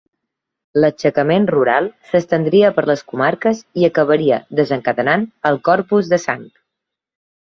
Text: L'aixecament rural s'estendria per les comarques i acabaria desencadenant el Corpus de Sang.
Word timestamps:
L'aixecament 0.83 1.43
rural 1.51 1.89
s'estendria 2.13 2.71
per 2.77 2.85
les 2.91 3.03
comarques 3.11 3.61
i 3.81 3.87
acabaria 3.89 4.41
desencadenant 4.61 5.27
el 5.51 5.63
Corpus 5.69 6.09
de 6.15 6.23
Sang. 6.27 6.49